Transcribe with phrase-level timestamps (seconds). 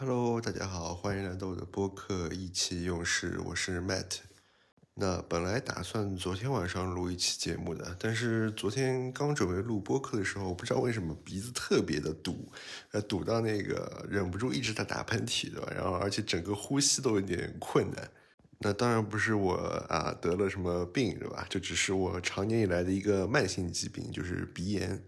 [0.00, 4.18] Hello，大家好，欢迎来到我的播客意气用事，我是 Matt。
[4.94, 12.48] 那本来打算昨天晚上录一期节目的，但是昨天刚准备录播客的时候，不知道为什么鼻子特别的堵，
[12.92, 15.72] 呃，堵到那个忍不住一直在打喷嚏，对吧？
[15.74, 18.08] 然后而且整个呼吸都有点困难。
[18.60, 19.56] 那当然不是我
[19.88, 21.44] 啊得了什么病，对吧？
[21.50, 25.02] 这只是我长年以来的一个慢性疾病，就是鼻炎。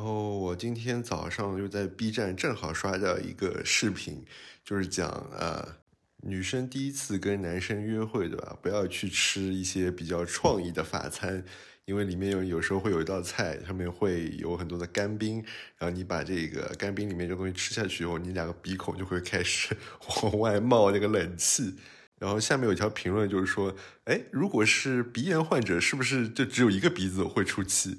[0.00, 4.24] 然后我今天早上就在 B 站正好刷到一个视频，
[4.64, 5.76] 就是讲啊，
[6.22, 8.56] 女生第一次跟男生约会，对吧？
[8.62, 11.44] 不要去吃一些比较创意的法餐，
[11.84, 15.44] 因为里面有有时候会有一道菜上面会有很多的干冰，
[15.76, 19.76] 然后你把这个干冰里面这东西吃下去以后，你两个鼻孔就会开始
[20.22, 21.74] 往外冒那个冷气。
[22.18, 27.98] 然后下面有一条评论就是说，哎，如果是鼻炎患者，是不是就只有一个鼻子会出气？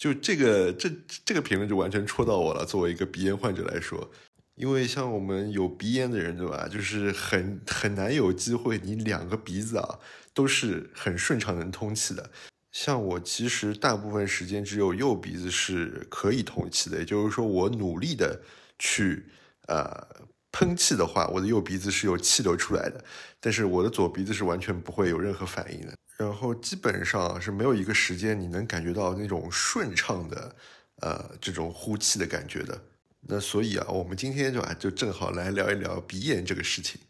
[0.00, 0.90] 就这个这
[1.26, 2.64] 这个评论就完全戳到我了。
[2.64, 4.10] 作为一个鼻炎患者来说，
[4.54, 6.66] 因为像我们有鼻炎的人，对吧？
[6.66, 9.98] 就是很很难有机会，你两个鼻子啊
[10.32, 12.30] 都是很顺畅能通气的。
[12.72, 18.40] 像我其实大部分时间只有右鼻子是可以通气的，也就是说我努力的
[18.78, 19.26] 去
[19.66, 20.06] 呃
[20.50, 23.04] 喷气的话，我的右鼻子是有气流出来的，
[23.38, 25.94] 但是我的左鼻子是完全不会有任何反应的。
[26.20, 30.54] 然后基本上是没有一个时间你能感觉到那种顺畅的，
[30.96, 32.78] 呃，这种呼气的感觉的。
[33.22, 37.00] 那所以啊，我们今天就啊，就正好来聊一聊鼻炎这个事情。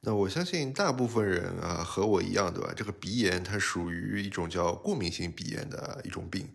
[0.00, 2.72] 那我相信大部分人啊和我一样，对吧？
[2.76, 6.48] 这个鼻炎它属于一种叫过敏性鼻炎的一种病。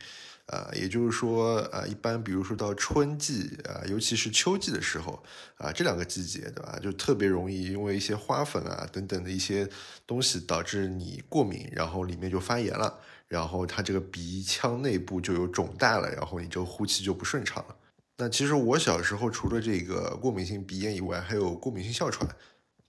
[0.47, 5.21] 啊，也就是说，啊，一般比如说到春季啊，尤其是秋季的时候
[5.57, 6.79] 啊，这两个季节，对吧？
[6.81, 9.67] 就特别容易因为一些花粉啊等等的一些
[10.05, 17.75] 东西导致你过敏，然后里面就发炎了，然后它这个鼻腔内部就有肿大了，然后你这个呼气就不顺畅了。
[18.17, 22.25] 那其实我小时候除了这个过敏性鼻炎以外，还有过敏性哮喘，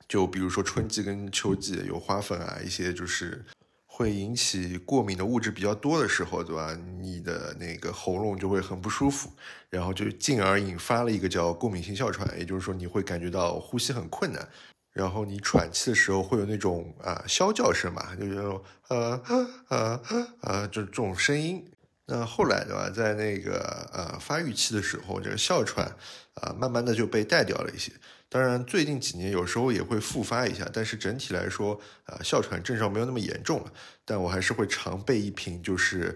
[0.07, 3.45] 就比如说春季跟秋季有花粉啊，一些就是。
[3.99, 6.73] 会引起过敏的物质比较多的时候，对吧？
[7.01, 9.29] 你的那个喉咙就会很不舒服，
[9.71, 14.49] 然后就进而引发了一个叫过敏性哮喘，也就是说你会感觉到呼吸很困难，
[14.93, 18.37] 然后你喘气的时候会有那种啊啸叫声嘛，就是
[18.87, 19.21] 呃
[19.67, 20.01] 呃
[20.43, 21.69] 呃就这种声音。
[22.07, 23.59] 那后来对吧，在那个
[23.93, 25.85] 呃发育期的时候，这个哮喘
[26.35, 27.91] 啊慢慢的就被带掉了一些。
[28.31, 33.73] 当然，最近几年有时候也会复发一下，但是整体来说，啊，哮喘症状没有那么严重了。
[34.05, 36.15] 但我还是会常备一瓶，就是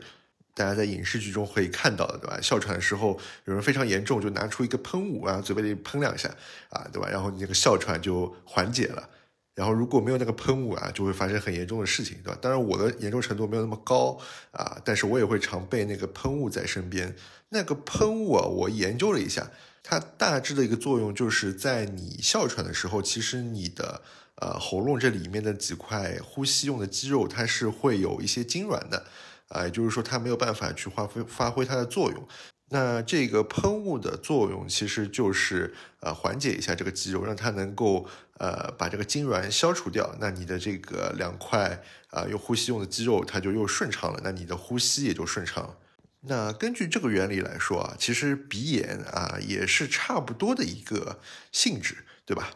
[0.53, 2.39] 大家在影视剧中可以看到的，对吧？
[2.43, 6.29] 哮喘的时候，有人非常严重，就拿出一个喷雾啊，嘴巴里喷两下，
[6.69, 7.09] 啊，对吧？
[7.09, 9.09] 然后你那个哮喘就缓解了。
[9.55, 12.39] 然后如果没有那个喷雾啊，就会发生很严重的事情，对吧？
[12.43, 14.19] 当然我的严重程度没有那么高
[14.51, 17.17] 啊，但是我也会常备那个喷雾在身边。
[17.49, 19.51] 那个喷雾啊，我研究了一下。
[19.83, 24.01] 它大致的一个作用就是在你哮喘的时候，其实你的
[24.37, 29.05] 呃喉咙这里面的几块呼吸用的肌肉，它是会有一些痉挛的，
[29.49, 32.27] 啊，也就是说它没有办法去发挥发挥它的作用。
[32.71, 40.17] 那这个喷雾的作用其实就是呃缓解一下这个肌肉，让它能够呃把这个痉挛消除掉。
[40.19, 45.77] 那你的这个两块啊用呼吸用的肌肉，它就又顺畅了，那你的呼吸也就顺畅了。
[46.25, 52.51] 那根据这个原理来说啊，其实鼻炎啊也是差不多的一个性质，对吧？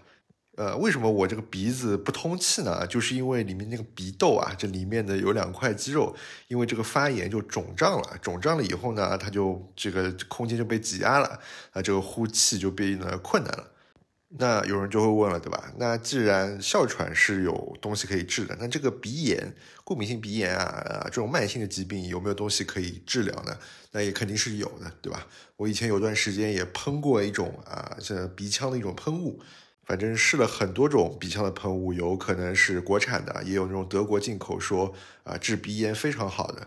[0.56, 2.86] 呃，为什么我这个鼻子不通气呢？
[2.86, 6.16] 就是因为里面那个鼻窦啊，这里面的有两块肌肉，
[6.48, 11.38] 因为这个发炎就肿胀了，肿胀了以后呢，它就这个空间就被挤压了，
[11.72, 13.70] 啊，这个呼气就变得困难了。
[14.28, 15.72] 那有人就会问了，对吧？
[15.78, 19.54] 那既然哮喘是有东西可以治的，那这个鼻炎、
[19.84, 23.56] 过敏性鼻炎啊这种慢性的疾病有没有东西可以治疗呢？
[23.92, 25.26] 那也肯定是有的，对吧？
[25.56, 29.40] 我以前有段时间也喷过一种啊这鼻腔的一种喷雾，
[29.84, 36.66] 反正试了很多种鼻腔的喷雾，有可能是国产的，也有那种德国进口，说啊治鼻炎非常好的。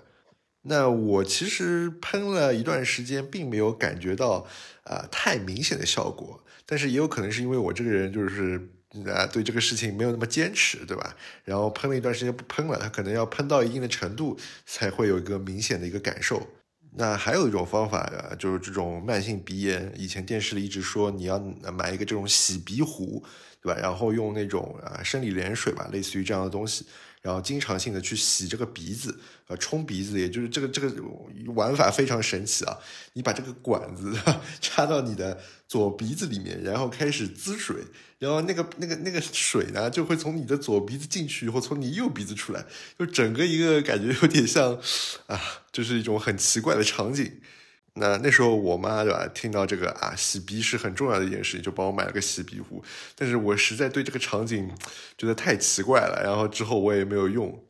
[0.70, 4.46] 那我其实喷了一段时间，并没有感觉到
[4.84, 6.40] 啊太明显的效果。
[6.68, 8.70] 但是也有可能是因为我这个人就是
[9.08, 11.16] 啊，对这个事情没有那么坚持，对吧？
[11.44, 14.38] 然后喷了一段时间不喷了，他可能要喷到一定的程度
[14.68, 16.48] 才会有一个明显的一个感受。
[16.96, 21.40] 那还有一种方法啊，就是这种慢性鼻炎，以前电视里一直说你要
[21.74, 23.24] 买一个这种洗鼻壶，
[23.62, 23.80] 对吧？
[23.80, 26.86] 然后用那种啊生理盐水吧，类似于这样的东西。
[27.22, 30.90] 然后经常性的去洗这个鼻子，呃，冲鼻子，也就是这个这个
[31.48, 32.78] 玩法非常神奇啊！
[33.12, 34.18] 你把这个管子
[34.62, 37.76] 插到你的左鼻子里面，然后开始滋水，
[38.20, 42.66] 然后那个那个那个水呢，就会从你的左鼻子进去，以后从你右鼻子出来，
[42.98, 44.80] 就整个一个感觉有点像
[45.28, 45.38] 啊，
[45.74, 47.42] 就是一种很奇怪的场景。
[48.00, 52.84] 那那时候我妈对吧，听到这个啊，洗鼻是很重要的一件事情，就帮我买了个洗鼻壶。
[53.16, 54.70] 但是我实在对这个场景
[55.18, 57.64] 觉得太奇怪了，然后之后我也没有用。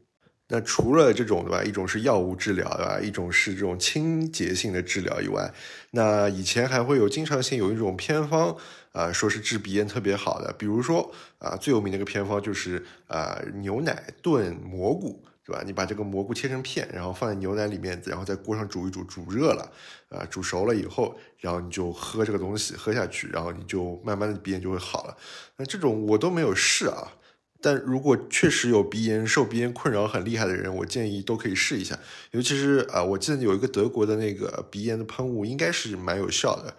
[0.52, 5.54] 那除了这种对吧，一种是药物治疗对吧，一种是这种清洁性的治疗以外，
[5.92, 8.58] 那以前还会有经常性有一种偏方
[8.92, 15.24] 啊，说是治鼻炎特别好的，比如说啊，最有名的一个偏方就是啊，牛奶炖蘑菇。
[15.50, 15.64] 对吧？
[15.66, 19.72] 你把这个蘑菇切成片，然后放在牛奶里面，然后在锅上煮一煮，煮热了，
[20.10, 25.18] 啊，煮熟了以后，然后你就喝这个东西，喝下去，然后你就慢慢的鼻炎就会好了。
[25.58, 27.14] 那这种我都没有试啊，
[27.60, 31.98] 但如果确实有鼻炎、受鼻炎困扰很厉害的人，我建议都可以试一下。
[32.30, 36.76] 尤其是啊，我记得有一个德国的那个鼻炎的喷雾，应该是蛮有效的，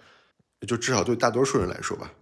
[0.64, 2.12] 就至少对大多数人来说吧。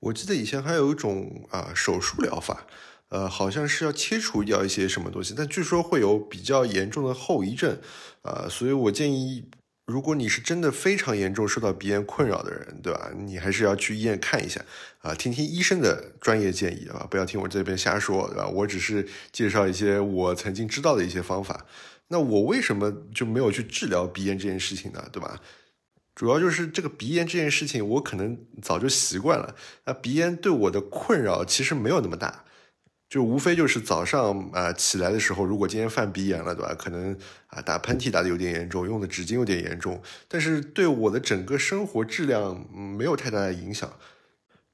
[0.00, 2.66] 我记得以前还有一种啊手术疗法。
[3.08, 7.78] 呃，好像是要切除掉一些什么东西，但据说会有比较严重的后遗症，
[8.22, 9.48] 啊，所以我建议，
[9.86, 13.12] 如果你是真的非常严重受到鼻炎困扰的人，对吧？
[13.16, 14.60] 你还是要去医院看一下，
[14.98, 18.48] 啊，听听医生的专业建议啊，不要听我这边瞎说，对吧？
[18.48, 21.64] 我只是介绍一些我曾经知道的一些方法。
[22.08, 25.08] 那我为什么就没有去治疗鼻炎这件事情呢？
[25.12, 25.40] 对吧？
[26.16, 29.54] 主要就是这个鼻炎这件事情，我可能早就习惯了，
[29.84, 32.42] 那鼻炎对我的困扰其实没有那么大。
[33.08, 36.74] 就无非就是早上啊起来的时候，如果今天犯鼻炎了，对吧？
[36.74, 37.16] 可能
[37.46, 43.90] 啊打喷嚏打的有点严重，用的纸巾有点严重，但是对我的整个生活质量没有太大的影响。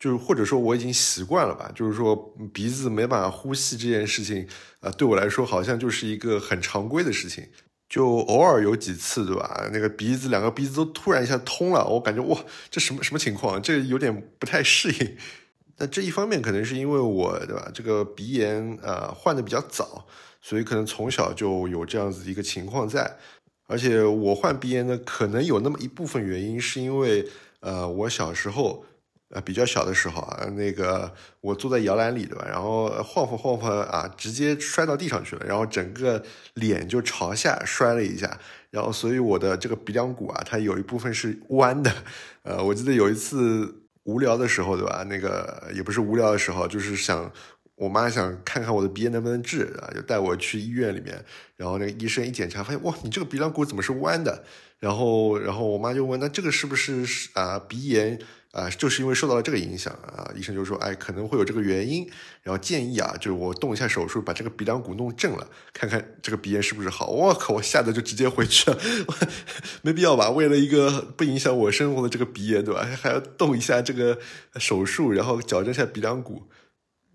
[0.00, 2.16] 就是或者说我已经习惯了吧，就是说
[2.52, 4.48] 鼻子没办法呼吸这件事情
[4.80, 7.46] 啊，对我来说好像就是一个很常规的事情。
[7.88, 9.68] 就偶尔有几次，对吧？
[9.70, 12.36] 那个鼻子两个鼻子都突然一下通了，我感觉哇，
[12.70, 13.62] 这什么什么情况？
[13.62, 15.16] 这有点不太适应。
[15.78, 20.06] 那这一方面可能是因为我对吧，这个鼻炎呃患的比较早，
[20.40, 23.16] 所以可能从小就有这样子一个情况在，
[23.66, 27.26] 而且我患鼻炎呢，可能有那么一部分原因是因为
[27.60, 28.84] 呃我小时候
[29.30, 36.22] 呃比较小的时候啊，那个我坐在摇篮里对吧，然后晃晃晃晃啊，直接摔到地上去了，然后整个
[36.54, 38.38] 脸就朝下摔了一下，
[38.70, 41.90] 然后所以我的这个鼻梁骨啊，它有一部分是弯的，
[42.42, 43.81] 呃，我记得有一次。
[44.04, 45.04] 无聊的时候，对吧？
[45.08, 47.30] 那个也不是无聊的时候，就是想
[47.76, 51.24] 我妈想看看我的鼻炎能不能治啊，就带我去医院里面。
[51.56, 54.44] 然后那个医生一检查，发现哇，你这个鼻梁骨怎么是弯的？
[54.78, 58.18] 然后，然后我妈就问，那这个是不是啊鼻炎？
[58.52, 62.06] 啊，就是因为受到了这个影响啊，医生就说，哎，可能会有这个原因，
[62.42, 67.06] 然后建议啊，就是我动一下手术，把这个鼻梁骨弄正了，看看这个鼻炎是不是好。
[67.06, 68.78] 我靠，我吓得就直接回去了，
[69.80, 70.28] 没必要吧？
[70.30, 72.86] 为了一个不影响我生活的这个鼻炎，对吧？
[73.00, 74.18] 还要动一下这个
[74.56, 76.42] 手术，然后矫正一下鼻梁骨。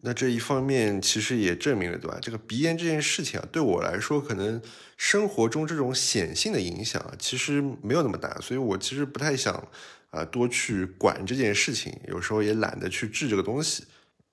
[0.02, 2.18] 那这一方面其实也证明了，对吧？
[2.20, 4.60] 这个鼻炎这件事情啊，对我来说，可能
[4.96, 9.68] 生活中这种显性的影响啊，其实没有那么大，所以我其实不太想。
[10.10, 13.86] 啊，多去管这件事情，有时候也懒得去治这个东西，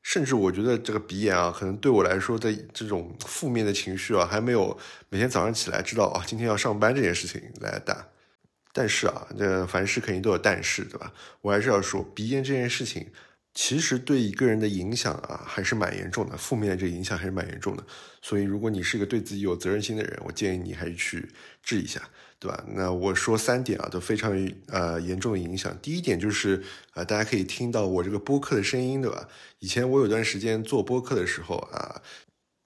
[0.02, 4.78] 甚至我觉得这个鼻炎啊，可能对我来说的这种负面的情绪啊，还没有
[5.08, 8.08] 每天早上起来知道啊，今天要上班这件事情来大。
[8.76, 11.12] 但是啊，这凡事肯定都有但是，对吧？
[11.42, 13.06] 我还是要说，鼻炎这件事情
[13.54, 17.86] 其实对一个人的影响啊，还是蛮严重的，负面的这个影响还是蛮严重的。
[18.20, 21.28] 所以，如果你是一个对自己有责任心的人，我建议你还是去
[21.62, 22.00] 治一下。
[22.44, 22.62] 对吧？
[22.74, 24.32] 那我说三点啊，都非常
[24.66, 25.74] 呃严重的影响。
[25.80, 26.62] 第一点就是
[26.92, 29.26] 啊，大家可以听到我这个播客的声音，对吧？
[29.60, 32.02] 以前我有段时间做播客的时候啊，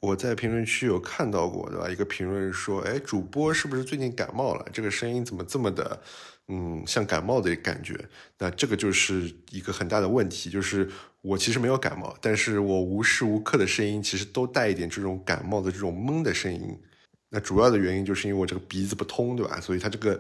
[0.00, 1.88] 我在评论区有看到过，对吧？
[1.88, 4.66] 一个评论说，哎，主播是不是最近感冒了？
[4.72, 6.02] 这个声音怎么这么的，
[6.48, 7.94] 嗯，像感冒的感觉？
[8.38, 16.76] 那这个就是一个很大的问题，就是我其实没有感冒，但是我无时无刻的声音其实都带一点这种感冒的这种闷的声音。
[17.30, 19.60] 那主要的原因就是因为我这个鼻子不通，对吧？
[19.60, 20.18] 所以它这个，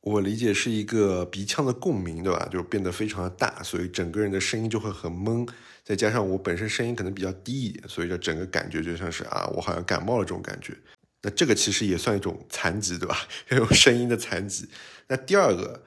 [0.00, 2.48] 我理解是一个鼻腔的共鸣，对吧？
[2.50, 5.46] 就变得非常的大，所以整个人的声音就会很闷。
[5.84, 10.76] 再加上我本身声音可能比较低一点，所以这整个感觉就像是啊，我好像感冒了这种感觉。
[11.22, 13.16] 那这个其实也算一种残疾，对吧？
[13.48, 14.68] 这种声音的残疾。
[15.06, 15.82] 那第二个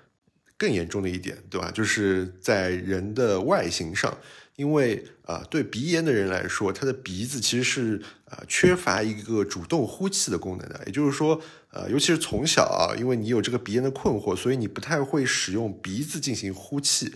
[0.58, 1.72] 更严重的一点，对吧？
[1.72, 4.18] 就是在人的外形上。
[4.56, 10.82] 因为啊，对鼻炎的人来说，他的鼻子其实是啊缺乏一个主动呼气的功能的。
[10.86, 11.42] 也就是说，
[11.72, 17.14] 呃，尤其是从小啊，因为你有这个鼻炎的困惑，所以你不太会使用鼻子进行呼气。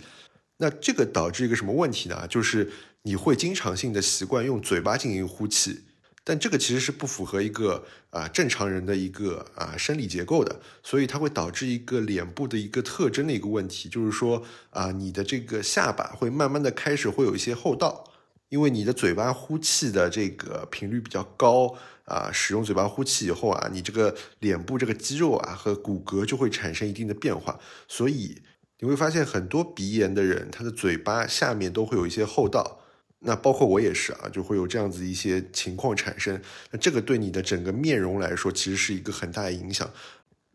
[0.58, 2.26] 那这个导致一个什么问题呢？
[2.28, 2.70] 就是
[3.02, 5.82] 你会经常性的习惯用嘴巴进行呼气。
[6.28, 18.04] 但这个其实是不符合一个啊正常人的一个啊生理结构的，所以它会导致一个脸部的一个特征的一个问题，就是说啊你的这个下巴会慢慢的开始会有一些后倒，
[18.50, 27.58] 因为你的嘴巴呼气的这个频率比较高啊，使用嘴巴呼气以后啊，你这个脸部这个肌肉啊和骨骼就会产生一定的变化，
[27.88, 28.42] 所以
[28.80, 32.80] 你会发现很多鼻炎的人，他的嘴巴下面都会有一些后道。
[33.20, 36.40] 那包括我也是啊，就会有这样子一些情况产生。
[36.70, 39.90] 那这个对你的整个面容来说，其实是一个很大的影响。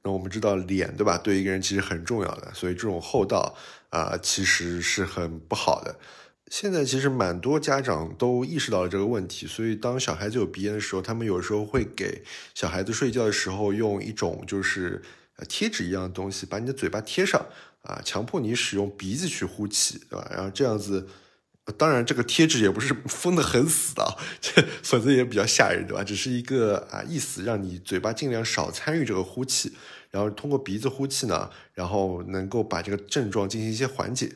[0.04, 3.54] 那我们知道脸对吧，对一个人其实很重要的，所以这种厚道
[3.90, 6.00] 啊，其实是很不好的。
[6.50, 15.02] 现在其实蛮多家长都意识到了这个问题，所以当小孩子有鼻炎的时候，他们有时候会给小孩子睡觉的时候用一种就是
[15.36, 17.46] 呃贴纸一样的东西，把你的嘴巴贴上
[17.82, 20.30] 啊，强迫你使用鼻子去呼气，对吧？
[20.32, 21.10] 然后这样子。
[21.78, 26.04] 当然，这个贴纸也不是 封的很死的，这 否则也比较吓人，对吧？
[26.04, 29.72] 只是一个啊意思，让你嘴巴尽量少参与这个呼气，
[30.12, 34.36] 然后通过鼻子呼气呢，然后能够把这个症状进行一些缓解。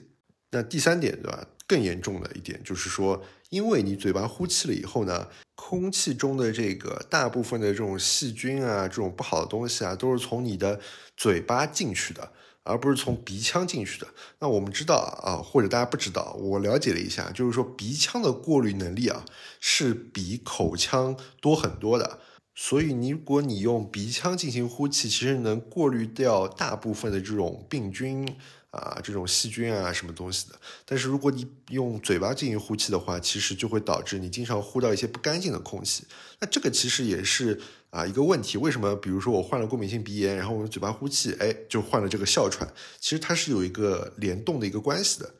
[0.51, 1.45] 那第三点，对吧？
[1.67, 10.79] 更严重的一点就是说，因为你嘴巴呼气了以后呢，空气中的这个大部分的这种细菌啊，这种不好的东西啊，都是从你的
[11.17, 12.31] 嘴巴进去的。
[12.67, 14.07] 而不是从鼻腔进去的。
[14.39, 19.25] 那我们知道啊，或者大家不知道，我了解了一下，就是说鼻腔的过滤能力啊，
[19.59, 22.19] 是比口腔多很多的。
[22.53, 28.27] 所以，你如果你用鼻腔进行呼气，其实能过滤掉大部分的这种病菌。
[28.71, 30.55] 啊，这种细菌啊，什么东西的？
[30.85, 36.03] 但是如果你用嘴巴进行呼气的话，其实就会导致你经常呼到一些不干净的空气。
[36.39, 37.59] 那这个其实也是
[37.97, 38.57] 啊一个问题。
[38.57, 38.95] 为什么？
[38.95, 42.71] 比如说我患了过敏性鼻炎，然后我用嘴巴呼气，哎，就患了这个哮喘。
[42.99, 45.33] 其实它是有一个联动的一个关系的。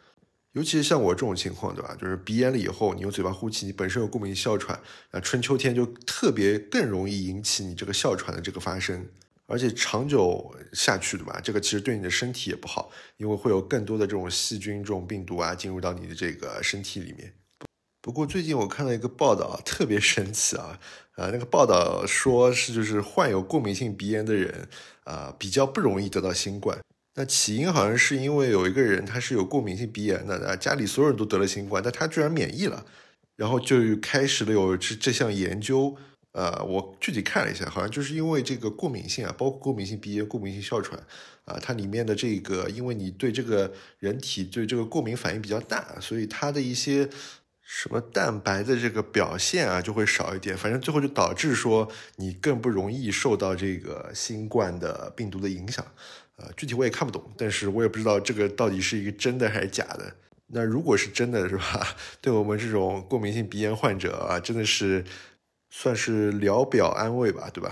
[0.53, 1.95] 尤其是像我这种情况，对吧？
[2.01, 4.79] 就是鼻炎了以后，你用嘴巴呼气，你本身有过敏性哮喘，
[5.11, 9.05] 啊，春秋天就特别更容易引起你这个哮喘的这个发生。
[9.45, 17.31] 而且长久下去的吧，这个其实对你的身体也不好，因为会有更多的这种细菌、这种病毒啊进入到你的这个身体里面。
[18.01, 20.79] 不过最近我看到一个报道啊，特别神奇啊，
[21.17, 24.67] 呃，那个报道说是就是患有过敏性鼻炎的人
[25.03, 26.77] 啊比较不容易得到新冠。
[27.15, 32.85] 那起因好像是因为有一个人他是有过敏性鼻炎的，家里所有人都得了新冠，但他居然免疫了，
[33.35, 35.97] 然后就开始了有这这项研究。
[36.33, 41.01] 呃，我具体看了一下，好像就是因为这个过敏性啊，包括过敏性鼻炎、过敏性哮喘
[41.45, 47.09] 啊，它里面的这个，因为你对这个人体对这个过敏反应比较大，所以它的一些
[47.69, 50.57] 什么蛋白的这个表现啊就会少一点。
[50.57, 55.85] 反正最后就导致说你更不容易受到这个新冠的病毒的影响。
[56.37, 60.15] 呃，具体我也看不懂，但是我也不知道这个到底是一个真的还是假的。
[60.47, 61.85] 那如果是真的，是吧？
[62.21, 65.03] 对我们这种过敏性鼻炎患者啊，真的是。
[65.69, 67.69] 算是聊表安慰吧，对吧？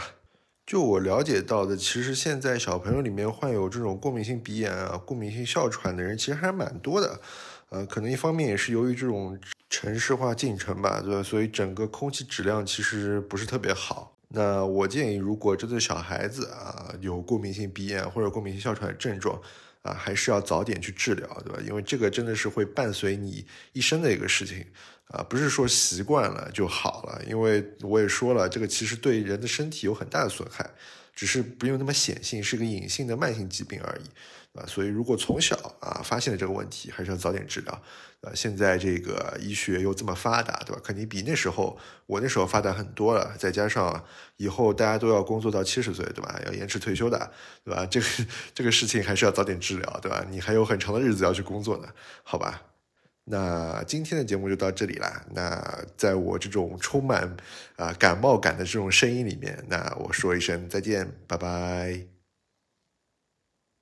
[0.66, 7.22] 就我了解到的，其实现在小朋友里面患有这种过敏性鼻炎啊、过敏性哮喘的人，其实还蛮多的。
[7.70, 11.24] 呃，可能一方面也是由于这种城市化进程吧，对吧？
[11.24, 14.18] 所以整个空气质量其实不是特别好。
[14.30, 19.40] 那我建议，如果这对小孩子啊有过敏性鼻炎或者过敏性哮喘的症状，
[19.82, 21.60] 啊，还是要早点去治疗，对吧？
[21.66, 24.66] 因为这个真的是会伴随你一生的一个事情。
[25.10, 30.68] 啊，不是说习惯了就好了，因为我也说了，这个其实对人的身体有很大的损害，
[31.14, 37.84] 只是不用那么显性，是个隐性的慢性疾病而已，啊，所以如果从小啊发现了这个问题，还是要早点治疗，
[38.26, 40.82] 啊，现在这个医学又这么发达，对吧？
[40.84, 41.78] 肯定比那时候
[42.08, 44.04] 我那时候发达很多了，再加上
[44.38, 46.42] 以后大家都要工作到七十岁，对吧？
[46.48, 47.32] 要延迟退休的，
[47.64, 47.86] 对吧？
[47.86, 48.08] 这个
[48.54, 50.26] 这个事情还是要早点治疗，对吧？
[50.30, 51.88] 你还有很长的日子要去工作呢，
[52.24, 52.64] 好吧？
[53.28, 55.26] 那今天的节目就到这里啦。
[55.34, 57.36] 那在我这种充满
[57.76, 62.15] 啊感冒感的这种声音里面，那我说一声再见，拜拜。